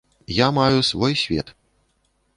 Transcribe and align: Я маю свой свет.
Я 0.35 0.49
маю 0.51 0.81
свой 0.81 1.15
свет. 1.15 1.55